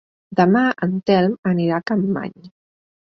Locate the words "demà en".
0.37-0.95